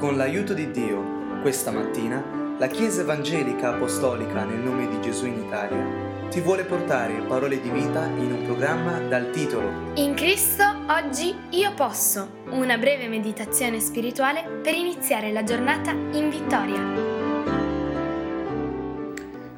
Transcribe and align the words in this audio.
Con 0.00 0.16
l'aiuto 0.16 0.54
di 0.54 0.70
Dio, 0.70 1.42
questa 1.42 1.70
mattina, 1.70 2.24
la 2.56 2.68
Chiesa 2.68 3.02
Evangelica 3.02 3.74
Apostolica 3.74 4.44
nel 4.44 4.60
nome 4.60 4.88
di 4.88 4.98
Gesù 5.02 5.26
in 5.26 5.42
Italia 5.42 6.28
ti 6.30 6.40
vuole 6.40 6.64
portare 6.64 7.20
parole 7.26 7.60
di 7.60 7.68
vita 7.68 8.06
in 8.06 8.32
un 8.32 8.44
programma 8.46 8.98
dal 8.98 9.28
titolo 9.30 9.92
In 9.96 10.14
Cristo 10.14 10.64
oggi 10.88 11.36
io 11.50 11.74
posso, 11.74 12.44
una 12.46 12.78
breve 12.78 13.08
meditazione 13.08 13.78
spirituale 13.78 14.60
per 14.62 14.72
iniziare 14.72 15.32
la 15.32 15.44
giornata 15.44 15.90
in 15.90 16.30
vittoria. 16.30 17.18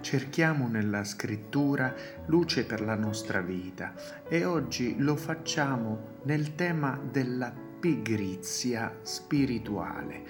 Cerchiamo 0.01 0.67
nella 0.67 1.05
scrittura 1.05 1.95
luce 2.27 2.65
per 2.65 2.81
la 2.81 2.97
nostra 2.97 3.41
vita 3.41 3.95
e 4.29 4.45
oggi 4.45 4.97
lo 4.99 5.15
facciamo 5.15 6.19
nel 6.25 6.57
tema 6.57 6.99
della 7.01 7.71
pigrizia 7.83 8.97
spirituale. 9.03 10.23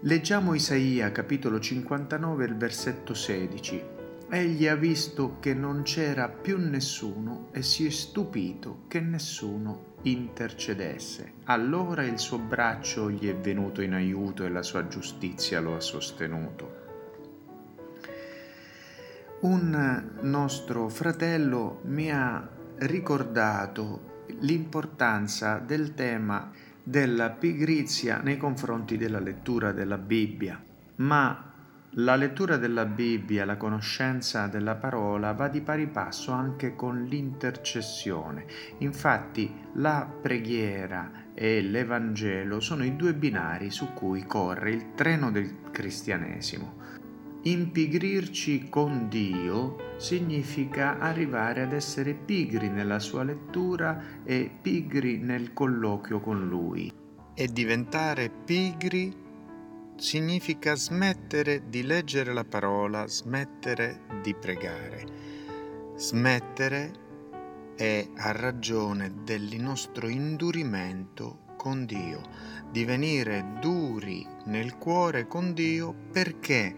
Leggiamo 0.00 0.52
Isaia 0.52 1.10
capitolo 1.10 1.58
59 1.58 2.44
il 2.44 2.54
versetto 2.54 3.14
16. 3.14 3.82
Egli 4.28 4.66
ha 4.66 4.74
visto 4.74 5.38
che 5.40 5.54
non 5.54 5.80
c'era 5.84 6.28
più 6.28 6.58
nessuno 6.58 7.48
e 7.50 7.62
si 7.62 7.86
è 7.86 7.90
stupito 7.90 8.84
che 8.88 9.00
nessuno 9.00 9.94
intercedesse. 10.02 11.32
Allora 11.44 12.04
il 12.04 12.18
suo 12.18 12.36
braccio 12.36 13.10
gli 13.10 13.26
è 13.26 13.34
venuto 13.34 13.80
in 13.80 13.94
aiuto 13.94 14.44
e 14.44 14.50
la 14.50 14.62
sua 14.62 14.86
giustizia 14.86 15.60
lo 15.60 15.76
ha 15.76 15.80
sostenuto. 15.80 16.82
Un 19.40 20.18
nostro 20.20 20.90
fratello 20.90 21.80
mi 21.84 22.12
ha 22.12 22.46
ricordato 22.80 24.12
l'importanza 24.40 25.58
del 25.58 25.94
tema 25.94 26.50
della 26.82 27.30
pigrizia 27.30 28.18
nei 28.18 28.36
confronti 28.36 28.96
della 28.96 29.20
lettura 29.20 29.72
della 29.72 29.98
Bibbia, 29.98 30.62
ma 30.96 31.52
la 31.98 32.16
lettura 32.16 32.56
della 32.56 32.86
Bibbia, 32.86 33.44
la 33.44 33.56
conoscenza 33.56 34.48
della 34.48 34.74
parola 34.74 35.32
va 35.32 35.46
di 35.46 35.60
pari 35.60 35.86
passo 35.86 36.32
anche 36.32 36.74
con 36.74 37.04
l'intercessione. 37.04 38.46
Infatti 38.78 39.52
la 39.74 40.04
preghiera 40.20 41.30
e 41.34 41.62
l'Evangelo 41.62 42.58
sono 42.58 42.84
i 42.84 42.96
due 42.96 43.14
binari 43.14 43.70
su 43.70 43.92
cui 43.92 44.26
corre 44.26 44.72
il 44.72 44.94
treno 44.94 45.30
del 45.30 45.70
cristianesimo. 45.70 46.82
Impigrirci 47.46 48.70
con 48.70 49.08
Dio 49.10 49.76
significa 49.98 50.98
arrivare 50.98 51.60
ad 51.60 51.74
essere 51.74 52.14
pigri 52.14 52.70
nella 52.70 52.98
sua 52.98 53.22
lettura 53.22 54.22
e 54.24 54.50
pigri 54.62 55.18
nel 55.18 55.52
colloquio 55.52 56.20
con 56.20 56.48
Lui. 56.48 56.90
E 57.34 57.46
diventare 57.48 58.30
pigri 58.30 59.14
significa 59.96 60.74
smettere 60.74 61.68
di 61.68 61.82
leggere 61.82 62.32
la 62.32 62.44
parola, 62.44 63.06
smettere 63.06 64.00
di 64.22 64.34
pregare. 64.34 65.06
Smettere 65.96 66.92
è 67.76 68.08
a 68.16 68.32
ragione 68.32 69.16
del 69.22 69.60
nostro 69.60 70.08
indurimento 70.08 71.43
con 71.64 71.86
Dio, 71.86 72.20
divenire 72.70 73.54
duri 73.58 74.26
nel 74.44 74.76
cuore 74.76 75.26
con 75.26 75.54
Dio 75.54 75.94
perché? 76.12 76.74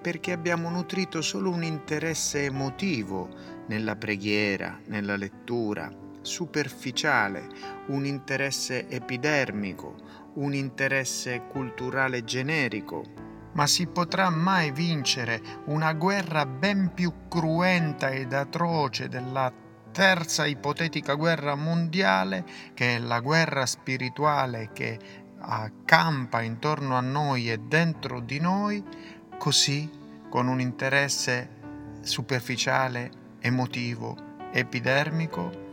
Perché 0.00 0.32
abbiamo 0.32 0.70
nutrito 0.70 1.20
solo 1.20 1.50
un 1.50 1.62
interesse 1.62 2.44
emotivo 2.44 3.28
nella 3.66 3.96
preghiera, 3.96 4.80
nella 4.86 5.16
lettura, 5.16 5.92
superficiale, 6.22 7.48
un 7.88 8.06
interesse 8.06 8.88
epidermico, 8.88 9.96
un 10.36 10.54
interesse 10.54 11.42
culturale 11.46 12.24
generico. 12.24 13.04
Ma 13.52 13.66
si 13.66 13.88
potrà 13.88 14.30
mai 14.30 14.70
vincere 14.70 15.42
una 15.66 15.92
guerra 15.92 16.46
ben 16.46 16.92
più 16.94 17.12
cruenta 17.28 18.08
ed 18.08 18.32
atroce 18.32 19.08
della 19.08 19.52
terza 19.92 20.46
ipotetica 20.46 21.14
guerra 21.14 21.54
mondiale, 21.54 22.44
che 22.74 22.96
è 22.96 22.98
la 22.98 23.20
guerra 23.20 23.66
spirituale 23.66 24.70
che 24.72 24.98
accampa 25.38 26.42
intorno 26.42 26.96
a 26.96 27.00
noi 27.00 27.50
e 27.50 27.58
dentro 27.58 28.20
di 28.20 28.40
noi, 28.40 28.82
così 29.38 29.90
con 30.28 30.48
un 30.48 30.60
interesse 30.60 31.58
superficiale, 32.02 33.10
emotivo, 33.40 34.16
epidermico? 34.52 35.68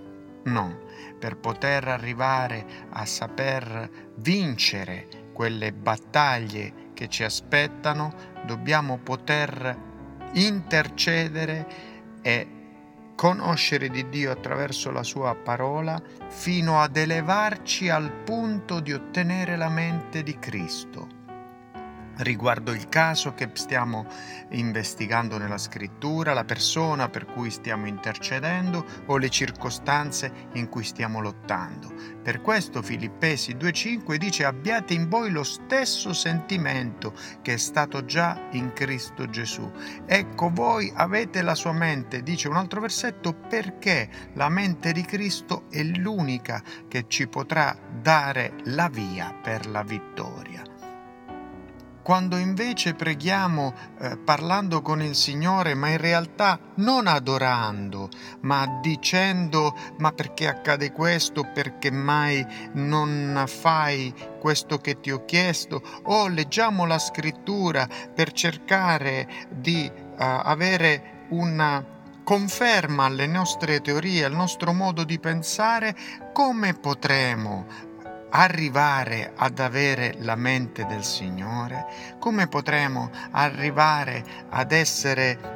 No, 0.46 0.80
per 1.20 1.38
poter 1.38 1.88
arrivare 1.88 2.66
a 2.92 3.06
saper 3.06 4.14
vincere 4.16 5.08
quelle 5.34 5.74
battaglie 5.74 6.92
che 6.94 7.08
ci 7.10 7.24
aspettano, 7.24 8.14
dobbiamo 8.46 8.98
poter 8.98 9.78
intercedere 10.34 11.68
e 12.22 12.57
conoscere 13.18 13.90
di 13.90 14.08
Dio 14.10 14.32
attraverso 14.32 14.92
la 14.92 15.02
sua 15.02 15.34
parola 15.34 16.00
fino 16.30 16.80
ad 16.80 16.96
elevarci 16.96 17.90
al 17.90 18.12
punto 18.12 18.80
di 18.80 18.94
ottenere 18.94 19.58
la 19.58 19.70
mente 19.70 20.22
di 20.22 20.38
Cristo 20.38 21.17
riguardo 22.18 22.72
il 22.72 22.90
caso 22.90 23.34
che 23.34 23.50
stiamo 23.54 24.06
investigando 24.52 25.38
nella 25.38 25.58
scrittura, 25.58 26.34
la 26.34 26.46
persona 26.46 27.10
per 27.10 27.26
cui 27.26 27.50
stiamo 27.50 27.88
intercedendo 27.88 28.86
o 29.08 29.18
le 29.18 29.30
circostanze 29.30 30.32
in 30.54 30.70
cui 30.70 30.84
stiamo 30.84 31.20
lottando. 31.20 31.94
Per 32.24 32.42
questo 32.42 32.82
Filippesi 32.82 33.54
2.5 33.54 34.16
dice 34.16 34.46
abbiate 34.46 34.94
in 34.94 35.08
voi 35.10 35.32
lo 35.32 35.44
stesso 35.44 36.14
sentimento 36.14 37.14
che 37.42 37.54
è 37.54 37.58
stato 37.58 38.06
già 38.06 38.48
in 38.52 38.74
Cristo 38.74 39.30
Gesù. 39.30 39.72
Ecco 40.06 40.50
voi 40.50 40.92
avete 40.94 41.42
la 41.42 41.56
sua 41.56 41.72
mente, 41.72 42.24
dice 42.24 42.48
un 42.48 42.58
altro 42.58 42.82
versetto, 42.82 43.34
perché 43.34 44.10
la 44.34 44.50
mente 44.50 44.92
di 44.92 45.04
Cristo 45.04 45.66
è 45.70 45.84
l'unica 45.84 46.62
che 46.88 47.06
ci 47.08 47.28
potrà 47.28 47.78
dare 48.02 48.56
la 48.66 48.90
via 48.90 49.34
per 49.34 49.68
la 49.68 49.84
vittoria. 49.84 50.77
Quando 52.08 52.38
invece 52.38 52.94
preghiamo 52.94 53.74
eh, 54.00 54.16
parlando 54.16 54.82
con 54.82 55.02
il 55.02 55.14
Signore, 55.14 55.74
ma 55.74 55.90
in 55.90 55.98
realtà 55.98 56.58
non 56.76 57.06
adorando, 57.06 58.08
ma 58.44 58.80
dicendo 58.82 59.76
ma 59.98 60.14
perché 60.14 60.48
accade 60.48 60.94
questo, 60.94 61.52
perché 61.54 61.92
mai 61.92 62.46
non 62.76 63.44
fai 63.46 64.14
questo 64.40 64.78
che 64.78 65.02
ti 65.02 65.12
ho 65.12 65.26
chiesto, 65.26 65.82
o 66.04 66.30
leggiamo 66.30 66.86
la 66.86 66.98
scrittura 66.98 67.86
per 68.16 68.32
cercare 68.32 69.28
di 69.50 69.92
uh, 69.94 70.14
avere 70.16 71.26
una 71.32 71.84
conferma 72.24 73.04
alle 73.04 73.28
nostre 73.28 73.82
teorie, 73.82 74.24
al 74.24 74.34
nostro 74.34 74.72
modo 74.72 75.04
di 75.04 75.20
pensare, 75.20 75.94
come 76.32 76.74
potremo 76.74 77.96
arrivare 78.30 79.34
ad 79.36 79.60
avere 79.60 80.16
la 80.20 80.36
mente 80.36 80.86
del 80.86 81.04
Signore? 81.04 81.88
Come 82.20 82.48
potremo 82.48 83.10
arrivare 83.32 84.24
ad 84.50 84.72
essere 84.72 85.56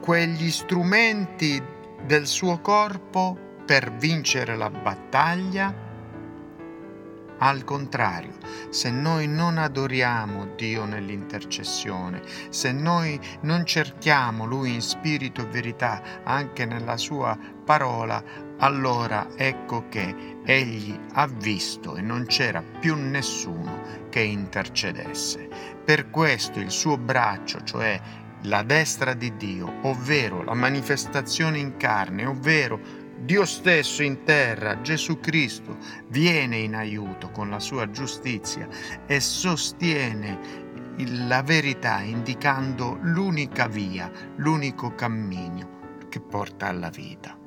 quegli 0.00 0.50
strumenti 0.50 1.62
del 2.04 2.26
suo 2.26 2.60
corpo 2.60 3.38
per 3.64 3.92
vincere 3.94 4.56
la 4.56 4.70
battaglia? 4.70 5.84
Al 7.38 7.64
contrario, 7.64 8.32
se 8.70 8.90
noi 8.90 9.26
non 9.26 9.58
adoriamo 9.58 10.54
Dio 10.54 10.84
nell'intercessione, 10.84 12.22
se 12.48 12.70
noi 12.72 13.20
non 13.40 13.66
cerchiamo 13.66 14.46
Lui 14.46 14.74
in 14.74 14.80
spirito 14.80 15.42
e 15.42 15.46
verità 15.46 16.22
anche 16.22 16.64
nella 16.64 16.96
sua 16.96 17.36
parola, 17.64 18.22
allora 18.58 19.28
ecco 19.36 19.88
che 19.88 20.38
egli 20.44 20.98
ha 21.12 21.26
visto 21.26 21.96
e 21.96 22.00
non 22.00 22.26
c'era 22.26 22.62
più 22.62 22.94
nessuno 22.96 23.80
che 24.10 24.20
intercedesse. 24.20 25.48
Per 25.84 26.10
questo 26.10 26.60
il 26.60 26.70
suo 26.70 26.96
braccio, 26.96 27.62
cioè 27.64 28.00
la 28.42 28.62
destra 28.62 29.14
di 29.14 29.36
Dio, 29.36 29.80
ovvero 29.82 30.42
la 30.42 30.54
manifestazione 30.54 31.58
in 31.58 31.76
carne, 31.76 32.26
ovvero 32.26 33.02
Dio 33.18 33.44
stesso 33.46 34.02
in 34.02 34.22
terra, 34.24 34.80
Gesù 34.82 35.18
Cristo, 35.18 35.78
viene 36.08 36.58
in 36.58 36.74
aiuto 36.74 37.30
con 37.30 37.48
la 37.48 37.60
sua 37.60 37.90
giustizia 37.90 38.68
e 39.06 39.18
sostiene 39.20 40.62
la 41.26 41.42
verità 41.42 42.00
indicando 42.00 42.98
l'unica 43.00 43.66
via, 43.66 44.10
l'unico 44.36 44.94
cammino 44.94 46.02
che 46.08 46.20
porta 46.20 46.66
alla 46.66 46.90
vita. 46.90 47.43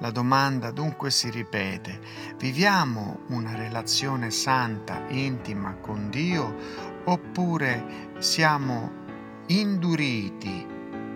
La 0.00 0.10
domanda 0.10 0.70
dunque 0.72 1.10
si 1.10 1.30
ripete, 1.30 2.00
viviamo 2.36 3.20
una 3.28 3.54
relazione 3.54 4.30
santa, 4.30 5.02
intima 5.08 5.74
con 5.76 6.10
Dio 6.10 6.54
oppure 7.04 8.12
siamo 8.18 8.90
induriti, 9.46 10.66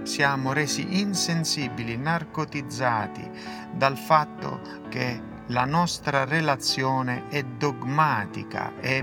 siamo 0.02 0.54
resi 0.54 0.98
insensibili, 0.98 1.98
narcotizzati 1.98 3.30
dal 3.74 3.98
fatto 3.98 4.60
che 4.88 5.28
la 5.48 5.66
nostra 5.66 6.24
relazione 6.24 7.28
è 7.28 7.42
dogmatica, 7.42 8.78
è 8.80 9.02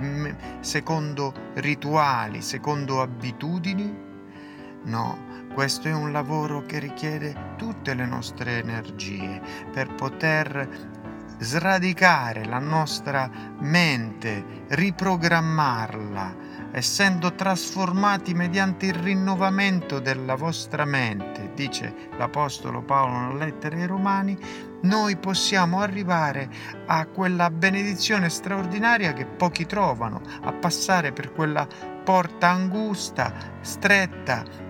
secondo 0.61 1.33
rituali, 1.55 2.41
secondo 2.41 3.01
abitudini. 3.01 4.05
No, 4.85 5.36
questo 5.57 5.87
è 5.87 5.91
un 5.91 6.11
lavoro 6.11 6.67
che 6.67 6.77
richiede 6.77 7.55
tutte 7.57 7.95
le 7.95 8.05
nostre 8.05 8.59
energie 8.59 9.41
per 9.73 9.91
poter 9.95 10.69
sradicare 11.39 12.45
la 12.45 12.59
nostra 12.59 13.27
mente, 13.57 14.65
riprogrammarla, 14.67 16.35
essendo 16.69 17.33
trasformati 17.33 18.35
mediante 18.35 18.85
il 18.85 18.93
rinnovamento 18.93 19.99
della 19.99 20.35
vostra 20.35 20.85
mente, 20.85 21.49
dice 21.55 21.91
l'Apostolo 22.19 22.83
Paolo 22.83 23.17
nella 23.17 23.45
lettera 23.45 23.77
ai 23.77 23.87
Romani, 23.87 24.37
noi 24.81 25.17
possiamo 25.17 25.79
arrivare 25.79 26.47
a 26.85 27.07
quella 27.07 27.49
benedizione 27.49 28.29
straordinaria 28.29 29.11
che 29.13 29.25
pochi 29.25 29.65
trovano, 29.65 30.21
a 30.43 30.53
passare 30.53 31.11
per 31.13 31.33
quella 31.33 31.67
porta 32.03 32.47
angusta, 32.47 33.33
stretta, 33.61 34.65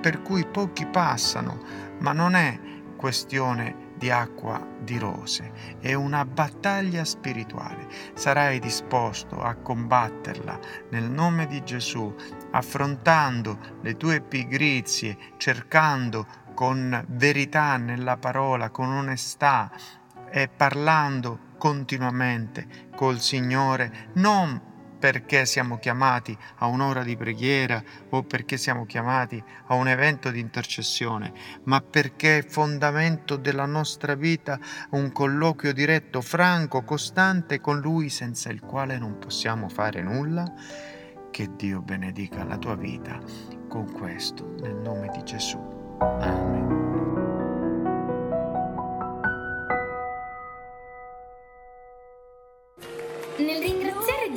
per 0.00 0.22
cui 0.22 0.46
pochi 0.46 0.86
passano, 0.86 1.60
ma 1.98 2.12
non 2.12 2.34
è 2.34 2.58
questione 2.96 3.86
di 3.98 4.10
acqua 4.10 4.64
di 4.80 4.96
rose, 4.96 5.52
è 5.80 5.92
una 5.94 6.24
battaglia 6.24 7.04
spirituale. 7.04 7.88
Sarai 8.14 8.60
disposto 8.60 9.42
a 9.42 9.54
combatterla 9.54 10.58
nel 10.90 11.10
nome 11.10 11.46
di 11.46 11.62
Gesù, 11.64 12.14
affrontando 12.52 13.58
le 13.82 13.96
tue 13.96 14.20
pigrizie, 14.20 15.16
cercando 15.36 16.26
con 16.54 17.04
verità 17.08 17.76
nella 17.76 18.16
parola, 18.16 18.70
con 18.70 18.88
onestà 18.88 19.70
e 20.30 20.48
parlando 20.48 21.46
continuamente 21.58 22.88
col 22.94 23.20
Signore, 23.20 24.10
non 24.14 24.60
perché 24.98 25.46
siamo 25.46 25.78
chiamati 25.78 26.36
a 26.56 26.66
un'ora 26.66 27.02
di 27.02 27.16
preghiera 27.16 27.82
o 28.10 28.22
perché 28.22 28.56
siamo 28.56 28.84
chiamati 28.86 29.42
a 29.66 29.74
un 29.74 29.88
evento 29.88 30.30
di 30.30 30.40
intercessione, 30.40 31.32
ma 31.64 31.80
perché 31.80 32.38
è 32.38 32.44
fondamento 32.44 33.36
della 33.36 33.66
nostra 33.66 34.14
vita 34.14 34.58
un 34.90 35.12
colloquio 35.12 35.72
diretto, 35.72 36.20
franco, 36.20 36.82
costante 36.82 37.60
con 37.60 37.80
Lui 37.80 38.08
senza 38.08 38.50
il 38.50 38.60
quale 38.60 38.98
non 38.98 39.18
possiamo 39.18 39.68
fare 39.68 40.02
nulla. 40.02 40.44
Che 41.30 41.50
Dio 41.56 41.80
benedica 41.82 42.42
la 42.44 42.56
tua 42.56 42.74
vita 42.74 43.20
con 43.68 43.92
questo, 43.92 44.54
nel 44.60 44.74
nome 44.74 45.08
di 45.14 45.22
Gesù. 45.22 45.58
Amen. 46.00 46.78